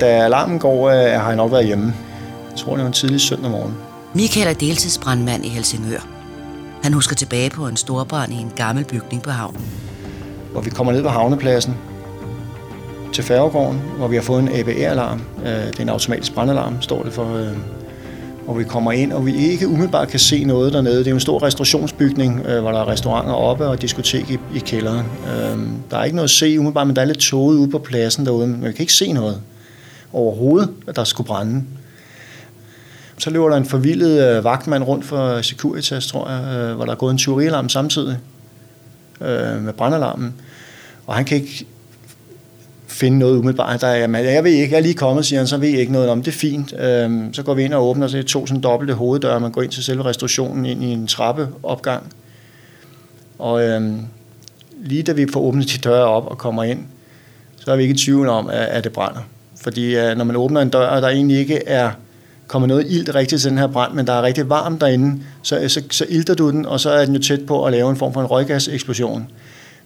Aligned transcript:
Da 0.00 0.06
alarmen 0.24 0.58
går, 0.58 0.88
øh, 0.90 0.96
har 1.20 1.26
jeg 1.26 1.36
nok 1.36 1.52
været 1.52 1.66
hjemme. 1.66 1.94
Jeg 2.50 2.58
tror, 2.58 2.72
det 2.72 2.80
var 2.80 2.86
en 2.86 2.92
tidlig 2.92 3.20
søndag 3.20 3.50
morgen. 3.50 3.74
Michael 4.14 4.46
er 4.48 4.52
deltidsbrandmand 4.52 5.44
i 5.44 5.48
Helsingør. 5.48 6.06
Han 6.82 6.92
husker 6.92 7.16
tilbage 7.16 7.50
på 7.50 7.66
en 7.68 7.76
storbrand 7.76 8.32
i 8.32 8.36
en 8.36 8.52
gammel 8.56 8.84
bygning 8.84 9.22
på 9.22 9.30
havnen. 9.30 9.60
Hvor 10.52 10.60
vi 10.60 10.70
kommer 10.70 10.92
ned 10.92 11.02
på 11.02 11.08
havnepladsen 11.08 11.74
til 13.12 13.24
færgegården, 13.24 13.80
hvor 13.98 14.08
vi 14.08 14.16
har 14.16 14.22
fået 14.22 14.42
en 14.42 14.48
ABR-alarm. 14.48 15.20
Øh, 15.44 15.50
det 15.50 15.78
er 15.78 15.82
en 15.82 15.88
automatisk 15.88 16.34
brandalarm, 16.34 16.82
står 16.82 17.02
det 17.02 17.12
for. 17.12 17.36
øh, 17.36 17.48
Hvor 18.44 18.54
vi 18.54 18.64
kommer 18.64 18.92
ind, 18.92 19.12
og 19.12 19.26
vi 19.26 19.34
ikke 19.36 19.68
umiddelbart 19.68 20.08
kan 20.08 20.20
se 20.20 20.44
noget 20.44 20.72
dernede. 20.72 20.98
Det 20.98 21.06
er 21.06 21.10
jo 21.10 21.16
en 21.16 21.20
stor 21.20 21.42
restaurationsbygning, 21.42 22.46
øh, 22.46 22.60
hvor 22.60 22.70
der 22.70 22.80
er 22.80 22.88
restauranter 22.88 23.32
oppe 23.34 23.66
og 23.66 23.82
diskotek 23.82 24.30
i, 24.30 24.38
i 24.54 24.58
kælderen. 24.58 25.06
Der 25.90 25.98
er 25.98 26.04
ikke 26.04 26.16
noget 26.16 26.26
at 26.28 26.30
se 26.30 26.58
umiddelbart, 26.58 26.86
men 26.86 26.96
der 26.96 27.02
er 27.02 27.06
lidt 27.06 27.18
tåget 27.18 27.58
ude 27.58 27.70
på 27.70 27.78
pladsen 27.78 28.26
derude, 28.26 28.46
men 28.46 28.64
vi 28.64 28.72
kan 28.72 28.80
ikke 28.80 28.92
se 28.92 29.12
noget 29.12 29.40
overhovedet, 30.14 30.70
at 30.86 30.96
der 30.96 31.04
skulle 31.04 31.26
brænde. 31.26 31.64
Så 33.18 33.30
løber 33.30 33.48
der 33.48 33.56
en 33.56 33.64
forvildet 33.64 34.36
øh, 34.36 34.44
vagtmand 34.44 34.84
rundt 34.84 35.04
for 35.04 35.42
Securitas, 35.42 36.06
tror 36.06 36.30
jeg, 36.30 36.58
øh, 36.58 36.76
hvor 36.76 36.84
der 36.84 36.92
er 36.92 36.96
gået 36.96 37.12
en 37.12 37.18
tyverialarm 37.18 37.68
samtidig 37.68 38.18
øh, 39.20 39.62
med 39.62 39.72
brandalarmen. 39.72 40.34
Og 41.06 41.14
han 41.14 41.24
kan 41.24 41.36
ikke 41.36 41.66
finde 42.86 43.18
noget 43.18 43.38
umiddelbart. 43.38 43.80
Der 43.80 43.86
er, 43.86 44.18
jeg 44.18 44.44
ved 44.44 44.52
ikke, 44.52 44.72
jeg 44.72 44.78
er 44.78 44.82
lige 44.82 44.94
kommet, 44.94 45.26
siger 45.26 45.40
han, 45.40 45.46
så 45.46 45.56
ved 45.56 45.68
jeg 45.68 45.80
ikke 45.80 45.92
noget 45.92 46.08
om 46.08 46.22
det. 46.22 46.34
er 46.34 46.38
fint. 46.38 46.74
Øhm, 46.80 47.34
så 47.34 47.42
går 47.42 47.54
vi 47.54 47.62
ind 47.62 47.74
og 47.74 47.88
åbner, 47.88 48.06
så 48.06 48.16
er 48.16 48.20
det 48.20 48.28
to 48.28 48.46
sådan 48.46 48.60
dobbelte 48.62 48.94
hoveddøre. 48.94 49.40
Man 49.40 49.52
går 49.52 49.62
ind 49.62 49.70
til 49.70 49.84
selve 49.84 50.04
restaurationen, 50.04 50.66
ind 50.66 50.84
i 50.84 50.86
en 50.86 51.06
trappeopgang. 51.06 52.12
Og 53.38 53.62
øhm, 53.62 54.00
lige 54.80 55.02
da 55.02 55.12
vi 55.12 55.26
får 55.32 55.40
åbnet 55.40 55.72
de 55.72 55.78
døre 55.78 56.04
op 56.04 56.26
og 56.26 56.38
kommer 56.38 56.62
ind, 56.62 56.80
så 57.56 57.72
er 57.72 57.76
vi 57.76 57.82
ikke 57.82 57.94
i 57.94 57.98
tvivl 57.98 58.28
om, 58.28 58.48
at, 58.48 58.66
at 58.66 58.84
det 58.84 58.92
brænder. 58.92 59.20
Fordi 59.64 59.96
øh, 59.96 60.16
når 60.16 60.24
man 60.24 60.36
åbner 60.36 60.60
en 60.60 60.68
dør, 60.68 60.86
og 60.86 61.02
der 61.02 61.08
egentlig 61.08 61.38
ikke 61.38 61.68
er 61.68 61.90
kommer 62.46 62.68
noget 62.68 62.86
ilt 62.88 63.14
rigtigt 63.14 63.42
til 63.42 63.50
den 63.50 63.58
her 63.58 63.66
brand, 63.66 63.92
men 63.92 64.06
der 64.06 64.12
er 64.12 64.22
rigtig 64.22 64.48
varmt 64.48 64.80
derinde, 64.80 65.22
så, 65.42 65.58
øh, 65.58 65.68
så, 65.68 65.82
så 65.90 66.06
ilter 66.08 66.34
du 66.34 66.50
den, 66.50 66.66
og 66.66 66.80
så 66.80 66.90
er 66.90 67.04
den 67.04 67.14
jo 67.14 67.22
tæt 67.22 67.46
på 67.46 67.64
at 67.64 67.72
lave 67.72 67.90
en 67.90 67.96
form 67.96 68.12
for 68.12 68.20
en 68.20 68.26
røggaseksplosion. 68.26 69.26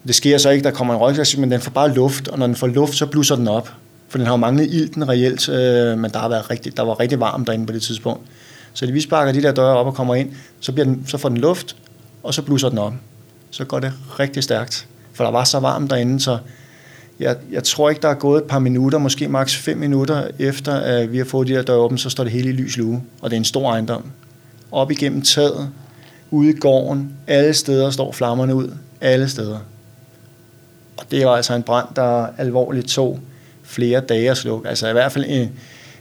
Det 0.07 0.15
sker 0.15 0.39
så 0.39 0.51
ikke, 0.51 0.65
der 0.65 0.71
kommer 0.71 0.95
en 0.95 1.01
røggas, 1.01 1.37
men 1.37 1.51
den 1.51 1.61
får 1.61 1.71
bare 1.71 1.95
luft, 1.95 2.29
og 2.29 2.39
når 2.39 2.47
den 2.47 2.57
får 2.57 2.67
luft, 2.67 2.95
så 2.95 3.07
blusser 3.07 3.37
den 3.37 3.49
op. 3.49 3.73
For 4.09 4.19
den 4.19 4.27
har 4.27 4.33
jo 4.33 4.37
manglet 4.37 4.67
ilten 4.71 5.09
reelt, 5.09 5.49
øh, 5.49 5.99
men 5.99 6.11
der, 6.11 6.19
har 6.19 6.29
været 6.29 6.51
rigtig, 6.51 6.77
der 6.77 6.83
var 6.83 7.01
rigtig 7.01 7.21
varmt 7.21 7.47
derinde 7.47 7.67
på 7.67 7.73
det 7.73 7.83
tidspunkt. 7.83 8.23
Så 8.73 8.87
vi 8.87 9.01
sparker 9.01 9.33
de 9.33 9.43
der 9.43 9.53
døre 9.53 9.77
op 9.77 9.87
og 9.87 9.95
kommer 9.95 10.15
ind, 10.15 10.31
så, 10.61 10.73
bliver 10.73 10.85
den, 10.85 11.05
så 11.07 11.19
får 11.19 11.29
den 11.29 11.39
luft, 11.39 11.77
og 12.23 12.35
så 12.35 12.43
blusser 12.43 12.69
den 12.69 12.79
op. 12.79 12.93
Så 13.51 13.65
går 13.65 13.81
det 13.81 13.93
rigtig 14.19 14.43
stærkt. 14.43 14.87
For 15.13 15.25
der 15.25 15.31
var 15.31 15.45
så 15.45 15.61
varmt 15.61 15.91
derinde, 15.91 16.21
så 16.21 16.39
jeg, 17.21 17.37
jeg 17.51 17.65
tror 17.65 17.91
ikke, 17.91 18.03
der 18.03 18.09
er 18.09 18.15
gået 18.15 18.43
et 18.43 18.49
par 18.49 18.59
minutter, 18.59 18.99
måske 18.99 19.29
maks 19.29 19.57
5 19.57 19.79
minutter 19.79 20.29
efter, 20.39 20.75
at 20.75 21.13
vi 21.13 21.19
har 21.19 21.25
fået 21.25 21.49
de 21.49 21.53
der 21.53 21.63
døre 21.63 21.77
åbent, 21.77 22.01
så 22.01 22.11
står 22.11 22.25
det 22.25 22.33
hele 22.33 22.49
i 22.49 22.53
lys 22.53 22.77
lue. 22.77 23.03
Og 23.21 23.31
det 23.31 23.37
er 23.37 23.41
en 23.41 23.45
stor 23.45 23.73
ejendom. 23.73 24.05
Op 24.73 24.91
igennem 24.91 25.23
taget, 25.23 25.71
ude 26.31 26.51
i 26.51 26.53
gården, 26.53 27.13
alle 27.27 27.55
steder 27.55 27.91
står 27.91 28.13
flammerne 28.13 28.55
ud. 28.55 28.73
Alle 29.01 29.29
steder. 29.29 29.59
Og 30.97 31.05
det 31.11 31.27
var 31.27 31.37
altså 31.37 31.55
en 31.55 31.63
brand, 31.63 31.89
der 31.97 32.27
alvorligt 32.39 32.89
tog 32.89 33.21
flere 33.63 34.01
dage 34.01 34.31
at 34.31 34.37
slukke. 34.37 34.69
Altså 34.69 34.89
i 34.89 34.93
hvert 34.93 35.13
fald, 35.13 35.25
øh, 35.31 35.47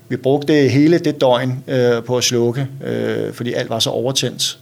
vi 0.09 0.17
brugte 0.17 0.53
hele 0.53 0.99
det 0.99 1.21
døgn 1.21 1.63
øh, 1.67 2.03
på 2.03 2.17
at 2.17 2.23
slukke, 2.23 2.67
øh, 2.83 3.33
fordi 3.33 3.53
alt 3.53 3.69
var 3.69 3.79
så 3.79 3.89
overtændt. 3.89 4.59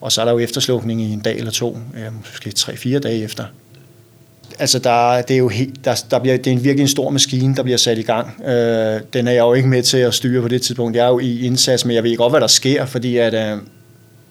Og 0.00 0.12
så 0.12 0.20
er 0.20 0.24
der 0.24 0.32
jo 0.32 0.38
efterslukning 0.38 1.00
i 1.00 1.12
en 1.12 1.20
dag 1.20 1.38
eller 1.38 1.50
to, 1.50 1.78
øh, 1.96 2.14
måske 2.18 2.50
tre-fire 2.50 2.98
dage 2.98 3.22
efter. 3.22 3.44
Altså 4.58 4.78
der, 4.78 5.22
det 5.22 5.34
er 5.34 5.38
jo 5.38 5.48
helt, 5.48 5.84
der, 5.84 6.04
der 6.10 6.18
bliver, 6.18 6.36
det 6.36 6.46
er 6.46 6.52
en 6.52 6.64
virkelig 6.64 6.82
en 6.82 6.88
stor 6.88 7.10
maskine, 7.10 7.56
der 7.56 7.62
bliver 7.62 7.78
sat 7.78 7.98
i 7.98 8.02
gang. 8.02 8.42
Øh, 8.46 9.00
den 9.12 9.28
er 9.28 9.32
jeg 9.32 9.40
jo 9.40 9.54
ikke 9.54 9.68
med 9.68 9.82
til 9.82 9.98
at 9.98 10.14
styre 10.14 10.42
på 10.42 10.48
det 10.48 10.62
tidspunkt. 10.62 10.96
Jeg 10.96 11.04
er 11.04 11.08
jo 11.08 11.18
i 11.18 11.46
indsats, 11.46 11.84
men 11.84 11.94
jeg 11.94 12.04
ved 12.04 12.16
godt, 12.16 12.32
hvad 12.32 12.40
der 12.40 12.46
sker, 12.46 12.86
fordi 12.86 13.16
at 13.16 13.34
øh, 13.34 13.58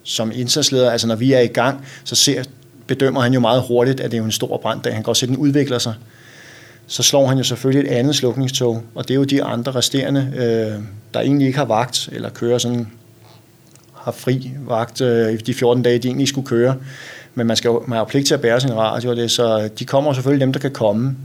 som 0.04 0.32
indsatsleder, 0.36 0.92
altså 0.92 1.08
når 1.08 1.16
vi 1.16 1.34
er 1.34 1.40
i 1.40 1.48
gang, 1.48 1.86
så 2.04 2.16
ser, 2.16 2.44
bedømmer 2.88 3.22
han 3.22 3.34
jo 3.34 3.40
meget 3.40 3.62
hurtigt, 3.68 4.00
at 4.00 4.12
det 4.12 4.18
er 4.18 4.22
jo 4.22 4.26
en 4.26 4.32
stor 4.32 4.58
brand, 4.58 4.82
da 4.82 4.90
han 4.90 4.98
kan 4.98 5.04
godt 5.04 5.18
se, 5.18 5.26
at 5.26 5.30
den 5.30 5.38
udvikler 5.38 5.80
sig. 5.80 5.94
Så 6.88 7.04
slår 7.04 7.28
han 7.28 7.38
jo 7.38 7.44
selvfølgelig 7.44 7.92
et 7.92 7.96
andet 7.96 8.16
slukningstog, 8.16 8.84
og 8.96 9.08
det 9.08 9.14
er 9.14 9.16
jo 9.16 9.24
de 9.24 9.44
andre 9.44 9.72
resterende, 9.72 10.34
øh, 10.36 10.84
der 11.14 11.20
egentlig 11.20 11.48
ikke 11.48 11.60
har 11.60 11.66
vagt, 11.66 12.10
eller 12.12 12.30
kører 12.30 12.58
sådan, 12.58 12.88
har 13.94 14.12
fri 14.12 14.52
vagt 14.68 15.02
øh, 15.02 15.40
de 15.40 15.54
14 15.54 15.84
dage, 15.84 16.00
de 16.00 16.08
egentlig 16.08 16.28
skulle 16.28 16.48
køre. 16.48 16.76
Men 17.38 17.48
man, 17.48 17.58
skal 17.58 17.70
jo, 17.70 17.84
man 17.88 17.92
har 17.92 18.00
jo 18.00 18.06
pligt 18.06 18.28
til 18.28 18.34
at 18.34 18.42
bære 18.42 18.62
sin 18.62 18.74
radio, 18.74 19.16
det, 19.16 19.32
så 19.32 19.70
de 19.80 19.86
kommer 19.86 20.14
selvfølgelig 20.14 20.42
dem, 20.42 20.54
der 20.54 20.60
kan 20.60 20.72
komme. 20.72 21.16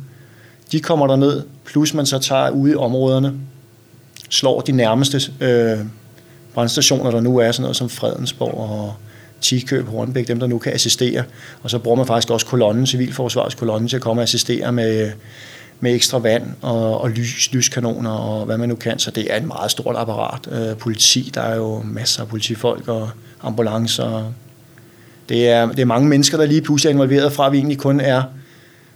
De 0.73 0.81
kommer 0.81 1.07
der 1.07 1.17
ned, 1.17 1.43
plus 1.65 1.95
man 1.95 2.07
så 2.07 2.19
tager 2.19 2.51
ude 2.51 2.73
i 2.73 2.75
områderne, 2.75 3.33
slår 4.29 4.61
de 4.61 4.73
nærmeste 4.73 5.21
øh, 5.41 5.79
brandstationer, 6.55 7.11
der 7.11 7.21
nu 7.21 7.39
er, 7.39 7.53
sådan 7.53 7.63
noget 7.63 7.77
som 7.77 7.89
Fredensborg 7.89 8.55
og 8.55 8.95
Tikøb, 9.41 9.89
Hornbæk, 9.89 10.29
dem 10.29 10.41
der 10.41 10.47
nu 10.47 10.59
kan 10.59 10.73
assistere. 10.73 11.25
Og 11.63 11.71
så 11.71 11.79
bruger 11.79 11.97
man 11.97 12.07
faktisk 12.07 12.31
også 12.31 12.47
kolonnen, 12.47 12.87
civilforsvarets 12.87 13.55
kolonne, 13.55 13.89
til 13.89 13.97
at 13.97 14.03
komme 14.03 14.21
og 14.21 14.25
assistere 14.25 14.73
med, 14.73 15.13
med 15.81 15.95
ekstra 15.95 16.19
vand 16.19 16.45
og, 16.63 17.01
og 17.01 17.11
lys, 17.11 17.53
lyskanoner 17.53 18.11
og 18.11 18.47
hvad 18.47 18.59
man 18.59 18.69
nu 18.69 18.75
kan. 18.75 18.99
Så 18.99 19.11
det 19.11 19.33
er 19.33 19.37
et 19.37 19.45
meget 19.45 19.71
stort 19.71 19.97
apparat. 19.97 20.49
Øh, 20.53 20.77
politi, 20.77 21.31
der 21.35 21.41
er 21.41 21.57
jo 21.57 21.83
masser 21.85 22.23
af 22.23 22.29
politifolk 22.29 22.89
og 22.89 23.11
ambulancer. 23.43 24.33
Det 25.29 25.49
er, 25.49 25.67
det 25.67 25.79
er 25.79 25.85
mange 25.85 26.09
mennesker, 26.09 26.39
der 26.39 26.47
lige 26.47 26.63
pludselig 26.63 26.91
er 26.91 26.95
involveret 26.95 27.33
fra, 27.33 27.47
at 27.47 27.53
vi 27.53 27.57
egentlig 27.57 27.79
kun 27.79 28.01
er 28.01 28.23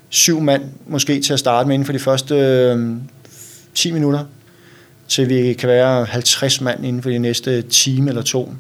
syv 0.09 0.41
mand, 0.41 0.62
måske 0.87 1.20
til 1.20 1.32
at 1.32 1.38
starte 1.38 1.66
med 1.66 1.75
inden 1.75 1.87
for 1.87 1.92
de 1.92 1.98
første 1.98 2.34
øh, 2.34 2.97
10 3.75 3.92
minutter, 3.92 4.25
til 5.09 5.28
vi 5.28 5.53
kan 5.53 5.69
være 5.69 6.04
50 6.04 6.60
mand 6.60 6.87
inden 6.87 7.03
for 7.03 7.10
de 7.10 7.19
næste 7.19 7.62
time 7.62 8.09
eller 8.09 8.22
to. 8.22 8.53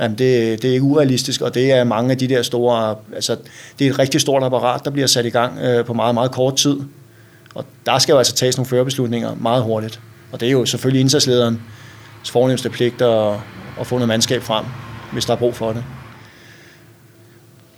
Jamen 0.00 0.18
det, 0.18 0.62
det 0.62 0.68
er 0.68 0.72
ikke 0.72 0.84
urealistisk, 0.84 1.40
og 1.40 1.54
det 1.54 1.72
er 1.72 1.84
mange 1.84 2.10
af 2.10 2.18
de 2.18 2.28
der 2.28 2.42
store, 2.42 2.96
altså 3.14 3.36
det 3.78 3.86
er 3.86 3.90
et 3.90 3.98
rigtig 3.98 4.20
stort 4.20 4.42
apparat, 4.42 4.84
der 4.84 4.90
bliver 4.90 5.06
sat 5.06 5.26
i 5.26 5.30
gang 5.30 5.58
øh, 5.58 5.84
på 5.84 5.94
meget, 5.94 6.14
meget 6.14 6.30
kort 6.30 6.56
tid. 6.56 6.76
Og 7.54 7.64
der 7.86 7.98
skal 7.98 8.12
jo 8.12 8.18
altså 8.18 8.34
tages 8.34 8.56
nogle 8.56 8.68
førerbeslutninger 8.68 9.34
meget 9.34 9.62
hurtigt. 9.62 10.00
Og 10.32 10.40
det 10.40 10.48
er 10.48 10.52
jo 10.52 10.64
selvfølgelig 10.64 11.00
indsatslederens 11.00 11.60
fornemmeste 12.30 12.70
pligt 12.70 13.02
at, 13.02 13.34
at 13.80 13.86
få 13.86 13.94
noget 13.94 14.08
mandskab 14.08 14.42
frem, 14.42 14.64
hvis 15.12 15.24
der 15.24 15.32
er 15.32 15.38
brug 15.38 15.54
for 15.54 15.72
det. 15.72 15.84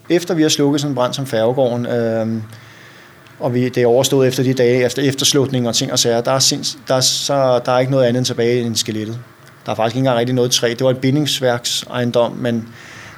Efter 0.08 0.34
vi 0.34 0.42
har 0.42 0.48
slukket 0.48 0.80
sådan 0.80 0.90
en 0.90 0.94
brand 0.94 1.14
som 1.14 1.26
færgegården, 1.26 1.86
øh, 1.86 2.42
og 3.40 3.54
vi, 3.54 3.68
det 3.68 3.82
er 3.82 3.86
overstået 3.86 4.28
efter 4.28 4.42
de 4.42 4.54
dage, 4.54 4.84
efter 4.84 5.02
efterslutning 5.02 5.68
og 5.68 5.74
ting 5.74 5.92
og 5.92 5.98
sager, 5.98 6.20
der 6.20 6.32
er, 6.32 6.38
sinds, 6.38 6.78
der, 6.88 6.94
er, 6.94 7.00
så, 7.00 7.60
der 7.66 7.72
er 7.72 7.78
ikke 7.78 7.92
noget 7.92 8.04
andet 8.04 8.18
end 8.18 8.26
tilbage 8.26 8.60
end 8.60 8.76
skelettet. 8.76 9.18
Der 9.66 9.72
er 9.72 9.76
faktisk 9.76 9.96
ikke 9.96 9.98
engang 9.98 10.18
rigtig 10.18 10.34
noget 10.34 10.50
træ. 10.50 10.68
Det 10.68 10.84
var 10.84 10.90
et 10.90 10.98
bindingsværksejendom, 10.98 12.32
men 12.32 12.68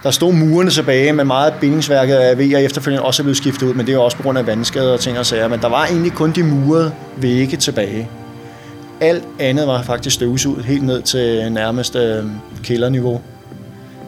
der 0.02 0.10
stod 0.10 0.32
murene 0.32 0.70
tilbage, 0.70 1.12
men 1.12 1.26
meget 1.26 1.50
af 1.50 1.60
bindingsværket 1.60 2.30
er 2.30 2.34
ved 2.34 2.52
at 2.52 2.64
efterfølgende 2.64 3.04
også 3.04 3.22
er 3.22 3.24
blevet 3.24 3.36
skiftet 3.36 3.66
ud, 3.66 3.74
men 3.74 3.86
det 3.86 3.94
er 3.94 3.98
også 3.98 4.16
på 4.16 4.22
grund 4.22 4.38
af 4.38 4.47
vandskader 4.47 4.92
og 4.92 5.00
ting 5.00 5.18
og 5.18 5.26
sager. 5.26 5.48
Men 5.48 5.60
der 5.60 5.68
var 5.68 5.86
egentlig 5.86 6.12
kun 6.12 6.32
de 6.32 6.42
murede 6.42 6.92
vægge 7.16 7.56
tilbage. 7.56 8.10
Alt 9.00 9.24
andet 9.38 9.66
var 9.66 9.82
faktisk 9.82 10.14
støvsuget 10.14 10.64
helt 10.64 10.82
ned 10.82 11.03
til 11.03 11.53
nærmeste 11.53 11.98
øhm, 11.98 12.32
kælderniveau. 12.62 13.20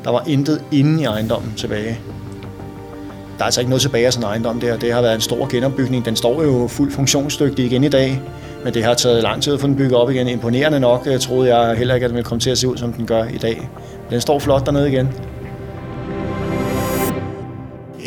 Der 0.05 0.11
var 0.11 0.25
intet 0.27 0.63
inde 0.73 1.03
i 1.03 1.05
ejendommen 1.05 1.53
tilbage. 1.57 2.01
Der 3.39 3.45
er 3.45 3.47
altså 3.47 3.61
ikke 3.61 3.71
noget 3.71 3.83
tilbage 3.83 4.07
af 4.07 4.13
sådan 4.13 4.25
en 4.25 4.31
ejendom 4.31 4.61
der. 4.61 4.77
Det 4.77 4.93
har 4.93 5.03
været 5.03 5.15
en 5.15 5.21
stor 5.21 5.49
genopbygning. 5.51 6.05
Den 6.05 6.17
står 6.17 6.43
jo 6.43 6.67
fuldt 6.67 6.93
funktionsdygtig 6.93 7.65
igen 7.65 7.85
i 7.85 7.89
dag. 7.89 8.21
Men 8.65 8.75
det 8.75 8.85
har 8.85 8.95
taget 8.95 9.23
lang 9.23 9.43
tid 9.43 9.55
at 9.55 9.61
få 9.61 9.67
den 9.67 9.77
bygget 9.77 9.95
op 9.95 10.11
igen. 10.11 10.29
Imponerende 10.29 10.81
nok 10.81 11.07
jeg 11.07 11.21
troede 11.21 11.57
jeg 11.57 11.77
heller 11.77 11.95
ikke, 11.95 12.05
at 12.05 12.11
den 12.11 12.17
ville 12.17 12.25
komme 12.25 12.41
til 12.41 12.51
at 12.51 12.59
se 12.59 12.69
ud, 12.69 12.77
som 12.77 12.93
den 12.93 13.07
gør 13.07 13.25
i 13.25 13.39
dag. 13.39 13.69
Den 14.11 14.21
står 14.21 14.39
flot 14.39 14.67
dernede 14.67 14.93
igen. 14.93 15.09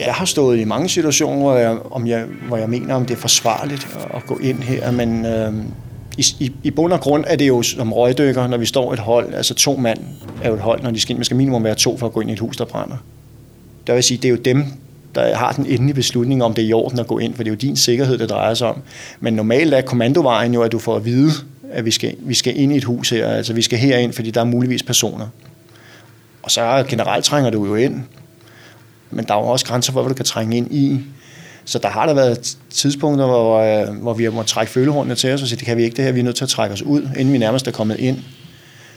Jeg 0.06 0.14
har 0.14 0.25
stået 0.25 0.59
i 0.59 0.64
mange 0.64 0.90
situationer, 0.90 1.40
hvor 1.42 1.56
jeg, 1.56 1.78
om 1.92 2.08
jeg, 2.08 2.25
hvor 2.48 2.58
jeg 2.58 2.69
mener, 2.69 2.96
om 2.96 3.06
det 3.06 3.16
er 3.16 3.19
forsvarligt 3.19 3.98
at 4.13 4.25
gå 4.28 4.38
ind 4.38 4.59
her, 4.63 4.92
men 4.92 5.25
øh, 5.25 5.53
i, 6.18 6.25
i, 6.39 6.51
i 6.63 6.72
bund 6.72 6.94
og 6.94 7.00
grund 7.00 7.24
er 7.27 7.36
det 7.36 7.48
jo 7.48 7.62
som 7.62 7.94
røgdykker, 7.94 8.48
når 8.48 8.57
vi 8.57 8.66
står 8.66 8.94
et 8.94 9.00
hold, 9.00 9.34
altså 9.34 9.54
to 9.54 9.75
mand 9.75 10.00
er 10.44 10.50
jo 10.50 10.56
et 10.56 10.62
hold, 10.62 10.84
når 10.84 10.92
de 10.92 11.00
skal 11.00 11.12
ind. 11.12 11.18
Man 11.18 11.25
skal 11.25 11.38
minimum 11.38 11.63
være 11.63 11.75
to 11.75 11.98
for 11.98 12.07
at 12.07 12.13
gå 12.13 12.22
ind 12.22 12.30
i 12.30 12.34
et 12.34 12.39
hus, 12.39 12.57
der 12.57 12.66
brænder. 12.66 12.95
Der 13.88 13.94
vil 13.94 14.04
sige, 14.04 14.18
det 14.18 14.25
er 14.25 14.30
jo 14.30 14.36
dem, 14.36 14.66
der 15.16 15.36
har 15.36 15.52
den 15.52 15.66
endelige 15.66 15.94
beslutning 15.94 16.44
om, 16.44 16.54
det 16.54 16.63
er 16.63 16.68
i 16.68 16.74
orden 16.74 17.00
at 17.00 17.08
gå 17.08 17.19
ind, 17.19 17.34
for 17.34 17.44
det 17.44 17.50
er 17.50 17.54
jo 17.54 17.58
din 17.58 17.78
sikkerhed, 17.78 18.18
det 18.18 18.30
drejer 18.30 18.54
sig 18.54 18.68
om. 18.68 18.81
Men 19.19 19.34
normalt 19.34 19.74
er 19.74 19.81
kommandovejen 19.81 20.54
jo, 20.54 20.62
at 20.62 20.72
du 20.72 20.80
får 20.80 20.96
at 20.96 21.06
vide, 21.06 21.31
at 21.72 21.86
vi 21.86 21.92
skal, 21.92 22.16
vi 22.19 22.34
skal 22.34 22.60
ind 22.60 22.74
i 22.74 22.78
et 22.78 22.84
hus 22.84 23.10
her, 23.10 23.28
altså 23.28 23.54
vi 23.54 23.62
skal 23.62 23.80
herind, 23.80 24.13
fordi 24.13 24.31
der 24.31 24.42
er 24.42 24.46
muligvis 24.46 24.84
personer. 24.84 25.28
Og 26.44 26.52
så 26.52 26.86
generelt 26.90 27.25
trænger 27.25 27.50
du 27.50 27.66
jo 27.66 27.75
ind, 27.75 28.02
men 29.12 29.25
der 29.25 29.34
er 29.34 29.40
jo 29.40 29.46
også 29.46 29.66
grænser 29.66 29.94
for, 29.94 30.02
hvad 30.02 30.10
du 30.10 30.16
kan 30.16 30.25
trænge 30.25 30.58
ind 30.58 30.74
i. 30.74 31.00
Så 31.66 31.80
der 31.80 31.90
har 31.90 32.06
der 32.06 32.13
været 32.13 32.58
tidspunkter, 32.69 33.25
hvor, 33.25 33.60
øh, 33.60 33.96
hvor 33.96 34.13
vi 34.13 34.24
har 34.24 34.31
måttet 34.31 34.50
trække 34.50 34.72
følehornene 34.72 35.16
til 35.16 35.34
os 35.34 35.42
og 35.42 35.48
sige, 35.48 35.58
det 35.58 35.66
kan 35.66 35.78
vi 35.78 35.84
ikke 35.84 35.96
det 35.96 36.06
her, 36.06 36.12
vi 36.12 36.19
er 36.19 36.24
nødt 36.24 36.36
til 36.36 36.44
at 36.44 36.50
trække 36.50 36.74
os 36.74 36.81
ud, 36.81 37.10
inden 37.18 37.34
vi 37.34 37.38
nærmest 37.38 37.68
er 37.68 37.72
kommet 37.72 38.00
ind. 38.00 38.18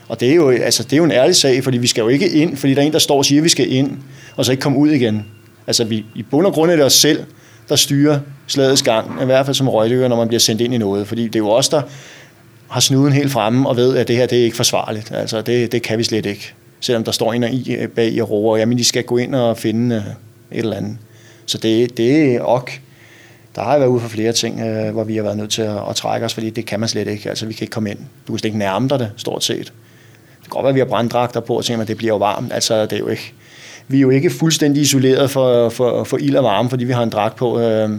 Og 0.07 0.19
det 0.19 0.31
er, 0.31 0.35
jo, 0.35 0.49
altså, 0.49 0.83
det 0.83 0.93
er 0.93 0.97
jo 0.97 1.03
en 1.03 1.11
ærlig 1.11 1.35
sag, 1.35 1.63
fordi 1.63 1.77
vi 1.77 1.87
skal 1.87 2.01
jo 2.01 2.07
ikke 2.07 2.29
ind, 2.29 2.57
fordi 2.57 2.73
der 2.73 2.81
er 2.81 2.85
en, 2.85 2.93
der 2.93 2.99
står 2.99 3.17
og 3.17 3.25
siger, 3.25 3.39
at 3.39 3.43
vi 3.43 3.49
skal 3.49 3.71
ind, 3.71 3.97
og 4.35 4.45
så 4.45 4.51
ikke 4.51 4.61
komme 4.61 4.77
ud 4.77 4.89
igen. 4.89 5.25
Altså 5.67 5.83
vi, 5.83 6.05
i 6.15 6.23
bund 6.23 6.45
og 6.45 6.53
grund 6.53 6.71
er 6.71 6.75
det 6.75 6.85
os 6.85 6.93
selv, 6.93 7.23
der 7.69 7.75
styrer 7.75 8.19
slagets 8.47 8.83
gang, 8.83 9.21
i 9.21 9.25
hvert 9.25 9.45
fald 9.45 9.55
som 9.55 9.69
røgdykker, 9.69 10.07
når 10.07 10.15
man 10.15 10.27
bliver 10.27 10.39
sendt 10.39 10.61
ind 10.61 10.73
i 10.73 10.77
noget. 10.77 11.07
Fordi 11.07 11.23
det 11.23 11.35
er 11.35 11.39
jo 11.39 11.49
os, 11.49 11.69
der 11.69 11.81
har 12.69 12.79
snuden 12.79 13.13
helt 13.13 13.31
fremme 13.31 13.69
og 13.69 13.75
ved, 13.75 13.97
at 13.97 14.07
det 14.07 14.15
her 14.15 14.25
det 14.25 14.39
er 14.39 14.43
ikke 14.43 14.55
forsvarligt. 14.55 15.11
Altså, 15.11 15.41
det, 15.41 15.71
det 15.71 15.81
kan 15.81 15.97
vi 15.97 16.03
slet 16.03 16.25
ikke. 16.25 16.53
Selvom 16.79 17.03
der 17.03 17.11
står 17.11 17.33
en 17.33 17.43
og 17.43 17.49
i 17.49 17.75
øh, 17.75 17.89
bag 17.89 18.13
i 18.13 18.21
roer, 18.21 18.57
jamen 18.57 18.77
de 18.77 18.83
skal 18.83 19.03
gå 19.03 19.17
ind 19.17 19.35
og 19.35 19.57
finde 19.57 19.95
øh, 19.95 20.01
et 20.57 20.63
eller 20.63 20.77
andet. 20.77 20.97
Så 21.45 21.57
det, 21.57 21.97
det 21.97 22.35
er 22.35 22.41
ok. 22.41 22.81
Der 23.55 23.63
har 23.63 23.77
været 23.77 23.89
ude 23.89 24.01
for 24.01 24.09
flere 24.09 24.33
ting, 24.33 24.61
øh, 24.61 24.93
hvor 24.93 25.03
vi 25.03 25.15
har 25.15 25.23
været 25.23 25.37
nødt 25.37 25.51
til 25.51 25.61
at, 25.61 25.77
at 25.89 25.95
trække 25.95 26.25
os, 26.25 26.33
fordi 26.33 26.49
det 26.49 26.65
kan 26.65 26.79
man 26.79 26.89
slet 26.89 27.07
ikke. 27.07 27.29
Altså, 27.29 27.45
vi 27.45 27.53
kan 27.53 27.63
ikke 27.63 27.71
komme 27.71 27.91
ind. 27.91 27.99
Du 28.27 28.33
kan 28.33 28.39
slet 28.39 28.45
ikke 28.45 28.57
nærme 28.57 28.89
dig 28.89 28.99
det, 28.99 29.11
stort 29.17 29.43
set. 29.43 29.57
Det 29.57 29.73
kan 30.43 30.49
godt 30.49 30.63
være, 30.63 30.69
at 30.69 30.75
vi 30.75 30.79
har 30.79 30.85
branddragter 30.85 31.39
på, 31.39 31.57
og 31.57 31.65
tænker, 31.65 31.81
at 31.81 31.87
det 31.87 31.97
bliver 31.97 32.13
jo 32.13 32.17
varmt. 32.17 32.53
Altså, 32.53 32.81
det 32.81 32.93
er 32.93 32.97
jo 32.97 33.07
ikke, 33.07 33.33
vi 33.87 33.97
er 33.97 34.01
jo 34.01 34.09
ikke 34.09 34.29
fuldstændig 34.29 34.81
isoleret 34.81 35.31
for, 35.31 35.69
for, 35.69 36.03
for 36.03 36.17
ild 36.17 36.35
og 36.35 36.43
varme, 36.43 36.69
fordi 36.69 36.85
vi 36.85 36.93
har 36.93 37.03
en 37.03 37.09
dragt 37.09 37.35
på. 37.35 37.59
Øh, 37.59 37.89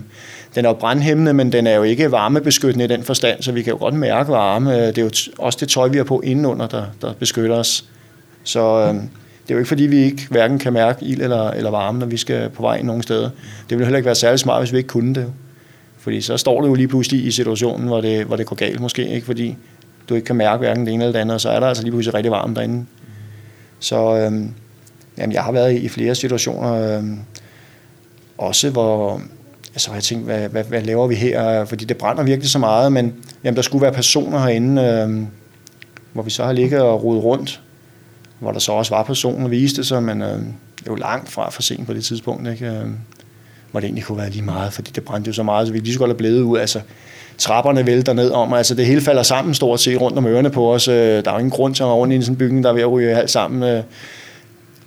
den 0.54 0.64
er 0.64 0.68
jo 0.68 0.74
brandhæmmende, 0.74 1.32
men 1.32 1.52
den 1.52 1.66
er 1.66 1.74
jo 1.74 1.82
ikke 1.82 2.12
varmebeskyttende 2.12 2.84
i 2.84 2.88
den 2.88 3.02
forstand, 3.02 3.42
så 3.42 3.52
vi 3.52 3.62
kan 3.62 3.72
jo 3.72 3.78
godt 3.78 3.94
mærke 3.94 4.30
varme. 4.30 4.74
Øh, 4.74 4.86
det 4.86 4.98
er 4.98 5.02
jo 5.02 5.10
også 5.38 5.58
det 5.60 5.68
tøj, 5.68 5.88
vi 5.88 5.96
har 5.96 6.04
på 6.04 6.20
indenunder, 6.20 6.66
der, 6.66 6.84
der 7.02 7.12
beskytter 7.12 7.56
os. 7.56 7.84
Så 8.44 8.60
øh, 8.60 8.94
det 8.94 9.50
er 9.50 9.54
jo 9.54 9.58
ikke 9.58 9.68
fordi, 9.68 9.82
vi 9.82 9.96
ikke 9.96 10.26
hverken 10.30 10.58
kan 10.58 10.72
mærke 10.72 11.04
ild 11.04 11.22
eller, 11.22 11.50
eller 11.50 11.70
varme, 11.70 11.98
når 11.98 12.06
vi 12.06 12.16
skal 12.16 12.50
på 12.50 12.62
vej 12.62 12.82
nogen 12.82 13.02
steder. 13.02 13.30
Det 13.70 13.70
ville 13.70 13.84
heller 13.84 13.96
ikke 13.96 14.06
være 14.06 14.14
særlig 14.14 14.38
smart, 14.38 14.60
hvis 14.60 14.72
vi 14.72 14.78
ikke 14.78 14.88
kunne 14.88 15.14
det. 15.14 15.32
Fordi 15.98 16.20
så 16.20 16.36
står 16.36 16.60
du 16.60 16.66
jo 16.66 16.74
lige 16.74 16.88
pludselig 16.88 17.26
i 17.26 17.30
situationen, 17.30 17.86
hvor 17.86 18.00
det, 18.00 18.24
hvor 18.24 18.36
det 18.36 18.46
går 18.46 18.56
galt 18.56 18.80
måske, 18.80 19.08
ikke? 19.08 19.26
fordi 19.26 19.56
du 20.08 20.14
ikke 20.14 20.24
kan 20.24 20.36
mærke 20.36 20.58
hverken 20.58 20.86
det 20.86 20.94
ene 20.94 21.04
eller 21.04 21.12
det 21.12 21.20
andet, 21.20 21.34
og 21.34 21.40
så 21.40 21.48
er 21.48 21.60
der 21.60 21.66
altså 21.66 21.82
lige 21.82 21.92
pludselig 21.92 22.14
rigtig 22.14 22.32
varmt 22.32 22.56
derinde. 22.56 22.86
Så 23.78 24.16
øh, 24.16 24.32
jamen, 25.18 25.32
jeg 25.32 25.42
har 25.42 25.52
været 25.52 25.72
i 25.72 25.88
flere 25.88 26.14
situationer, 26.14 26.98
øh, 26.98 27.04
også 28.38 28.70
hvor, 28.70 29.22
altså, 29.74 29.92
jeg 29.94 30.02
tænkte, 30.02 30.24
hvad, 30.24 30.48
hvad, 30.48 30.64
hvad 30.64 30.82
laver 30.82 31.06
vi 31.06 31.14
her? 31.14 31.64
Fordi 31.64 31.84
det 31.84 31.96
brænder 31.96 32.22
virkelig 32.22 32.50
så 32.50 32.58
meget, 32.58 32.92
men 32.92 33.14
jamen, 33.44 33.56
der 33.56 33.62
skulle 33.62 33.82
være 33.82 33.92
personer 33.92 34.38
herinde, 34.38 34.82
øh, 34.82 35.26
hvor 36.12 36.22
vi 36.22 36.30
så 36.30 36.44
har 36.44 36.52
ligget 36.52 36.80
og 36.80 37.04
rodet 37.04 37.24
rundt, 37.24 37.60
hvor 38.38 38.52
der 38.52 38.58
så 38.58 38.72
også 38.72 38.94
var 38.94 39.02
personer, 39.02 39.48
viste 39.48 39.84
sig, 39.84 40.02
men 40.02 40.22
øh, 40.22 40.38
det 40.78 40.90
var 40.90 40.96
langt 40.96 41.30
fra 41.30 41.50
for 41.50 41.62
sent 41.62 41.86
på 41.86 41.94
det 41.94 42.04
tidspunkt, 42.04 42.48
ikke? 42.48 42.66
Øh, 42.66 42.86
hvor 43.70 43.80
det 43.80 43.86
egentlig 43.86 44.04
kunne 44.04 44.18
være 44.18 44.30
lige 44.30 44.44
meget, 44.44 44.72
fordi 44.72 44.90
det 44.94 45.04
brændte 45.04 45.28
jo 45.28 45.32
så 45.32 45.42
meget, 45.42 45.66
så 45.66 45.72
vi 45.72 45.78
lige 45.78 45.92
så 45.92 45.98
godt 45.98 46.08
have 46.08 46.16
blevet 46.16 46.40
ud. 46.40 46.58
Altså, 46.58 46.80
trapperne 47.38 47.86
vælter 47.86 48.12
ned 48.12 48.30
om, 48.30 48.52
altså 48.52 48.74
det 48.74 48.86
hele 48.86 49.00
falder 49.00 49.22
sammen 49.22 49.54
stort 49.54 49.80
set 49.80 50.00
rundt 50.00 50.18
om 50.18 50.26
ørerne 50.26 50.50
på 50.50 50.74
os. 50.74 50.88
Øh, 50.88 51.24
der 51.24 51.30
er 51.30 51.32
jo 51.32 51.38
ingen 51.38 51.50
grund 51.50 51.74
til 51.74 51.82
at 51.82 51.88
rundt 51.88 52.12
i 52.12 52.16
en 52.16 52.22
sådan 52.22 52.36
bygning, 52.36 52.64
der 52.64 52.70
er 52.70 52.74
ved 52.74 52.82
at 52.82 52.90
ryge 52.90 53.16
alt 53.16 53.30
sammen. 53.30 53.62
Øh, 53.62 53.82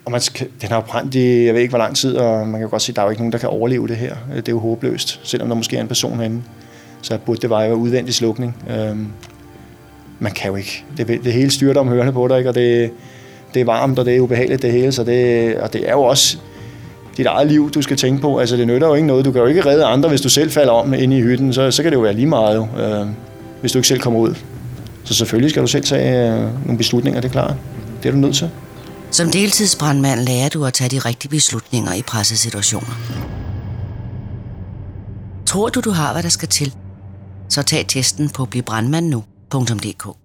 og 0.09 0.11
man 0.11 0.21
skal, 0.21 0.47
den 0.61 0.69
har 0.69 0.75
jo 0.75 0.81
brændt 0.81 1.15
i, 1.15 1.45
jeg 1.45 1.53
ved 1.53 1.61
ikke 1.61 1.71
hvor 1.71 1.77
lang 1.77 1.95
tid, 1.95 2.15
og 2.15 2.47
man 2.47 2.59
kan 2.59 2.69
godt 2.69 2.81
se, 2.81 2.91
at 2.91 2.95
der 2.95 3.01
er 3.01 3.05
jo 3.05 3.09
ikke 3.09 3.21
nogen, 3.21 3.31
der 3.31 3.37
kan 3.37 3.49
overleve 3.49 3.87
det 3.87 3.95
her. 3.95 4.15
Øh, 4.31 4.37
det 4.37 4.47
er 4.47 4.51
jo 4.51 4.59
håbløst, 4.59 5.19
selvom 5.23 5.47
der 5.47 5.55
måske 5.55 5.77
er 5.77 5.81
en 5.81 5.87
person 5.87 6.17
herinde. 6.17 6.41
Så 7.01 7.17
burde 7.25 7.41
det 7.41 7.49
være 7.49 7.75
udvendig 7.75 8.13
slukning. 8.13 8.55
Øhm, 8.69 9.07
man 10.19 10.31
kan 10.31 10.49
jo 10.49 10.55
ikke. 10.55 10.85
Det, 10.97 11.07
det 11.07 11.33
hele 11.33 11.51
styrter 11.51 11.81
om 11.81 11.87
hørende 11.87 12.13
på 12.13 12.27
dig, 12.27 12.37
ikke? 12.37 12.49
og 12.49 12.55
det, 12.55 12.91
det 13.53 13.59
er 13.59 13.65
varmt, 13.65 13.99
og 13.99 14.05
det 14.05 14.15
er 14.15 14.19
ubehageligt 14.19 14.61
det 14.61 14.71
hele, 14.71 14.91
så 14.91 15.03
det, 15.03 15.55
og 15.55 15.73
det 15.73 15.89
er 15.89 15.91
jo 15.91 16.01
også 16.01 16.37
dit 17.17 17.25
eget 17.25 17.47
liv, 17.47 17.71
du 17.71 17.81
skal 17.81 17.97
tænke 17.97 18.21
på. 18.21 18.39
Altså, 18.39 18.57
det 18.57 18.67
nytter 18.67 18.87
jo 18.87 18.93
ikke 18.93 19.07
noget. 19.07 19.25
Du 19.25 19.31
kan 19.31 19.41
jo 19.41 19.47
ikke 19.47 19.65
redde 19.65 19.85
andre, 19.85 20.09
hvis 20.09 20.21
du 20.21 20.29
selv 20.29 20.51
falder 20.51 20.73
om 20.73 20.93
inde 20.93 21.17
i 21.17 21.21
hytten, 21.21 21.53
så, 21.53 21.71
så 21.71 21.83
kan 21.83 21.91
det 21.91 21.95
jo 21.95 22.01
være 22.01 22.13
lige 22.13 22.27
meget, 22.27 22.55
jo, 22.55 22.67
øh, 22.83 23.07
hvis 23.61 23.71
du 23.71 23.77
ikke 23.77 23.87
selv 23.87 23.99
kommer 23.99 24.19
ud. 24.19 24.35
Så 25.03 25.13
selvfølgelig 25.13 25.49
skal 25.49 25.61
du 25.61 25.67
selv 25.67 25.83
tage 25.83 26.33
øh, 26.33 26.65
nogle 26.65 26.77
beslutninger, 26.77 27.21
det 27.21 27.27
er 27.27 27.31
klart. 27.31 27.53
Det 28.03 28.09
er 28.09 28.13
du 28.13 28.19
nødt 28.19 28.35
til. 28.35 28.49
Som 29.19 29.31
deltidsbrandmand 29.31 30.19
lærer 30.19 30.49
du 30.49 30.65
at 30.65 30.73
tage 30.73 30.89
de 30.89 30.99
rigtige 30.99 31.29
beslutninger 31.29 31.93
i 31.93 32.01
pressesituationer. 32.01 32.95
Tror 35.47 35.69
du, 35.69 35.79
du 35.79 35.91
har, 35.91 36.13
hvad 36.13 36.23
der 36.23 36.29
skal 36.29 36.47
til? 36.47 36.75
Så 37.49 37.63
tag 37.63 37.85
testen 37.87 38.29
på 38.29 38.45
blivbrandmandnu.dk 38.45 40.18